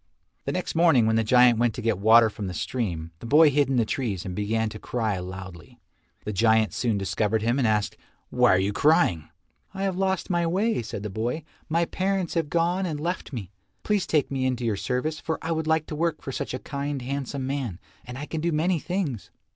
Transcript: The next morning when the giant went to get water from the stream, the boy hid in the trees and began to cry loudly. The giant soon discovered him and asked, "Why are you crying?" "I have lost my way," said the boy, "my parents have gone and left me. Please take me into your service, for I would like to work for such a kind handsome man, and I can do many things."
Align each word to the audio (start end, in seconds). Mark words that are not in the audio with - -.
The 0.45 0.51
next 0.51 0.73
morning 0.73 1.05
when 1.05 1.15
the 1.15 1.23
giant 1.23 1.59
went 1.59 1.75
to 1.75 1.81
get 1.83 1.99
water 1.99 2.27
from 2.31 2.47
the 2.47 2.55
stream, 2.55 3.11
the 3.19 3.27
boy 3.27 3.51
hid 3.51 3.69
in 3.69 3.75
the 3.75 3.85
trees 3.85 4.25
and 4.25 4.33
began 4.33 4.67
to 4.69 4.79
cry 4.79 5.19
loudly. 5.19 5.79
The 6.25 6.33
giant 6.33 6.73
soon 6.73 6.97
discovered 6.97 7.43
him 7.43 7.59
and 7.59 7.67
asked, 7.67 7.97
"Why 8.31 8.51
are 8.55 8.57
you 8.57 8.73
crying?" 8.73 9.29
"I 9.75 9.83
have 9.83 9.95
lost 9.97 10.31
my 10.31 10.47
way," 10.47 10.81
said 10.81 11.03
the 11.03 11.11
boy, 11.11 11.43
"my 11.69 11.85
parents 11.85 12.33
have 12.33 12.49
gone 12.49 12.87
and 12.87 12.99
left 12.99 13.31
me. 13.31 13.51
Please 13.83 14.07
take 14.07 14.31
me 14.31 14.43
into 14.47 14.65
your 14.65 14.75
service, 14.75 15.19
for 15.19 15.37
I 15.39 15.51
would 15.51 15.67
like 15.67 15.85
to 15.85 15.95
work 15.95 16.23
for 16.23 16.31
such 16.31 16.55
a 16.55 16.57
kind 16.57 17.03
handsome 17.03 17.45
man, 17.45 17.77
and 18.03 18.17
I 18.17 18.25
can 18.25 18.41
do 18.41 18.51
many 18.51 18.79
things." 18.79 19.29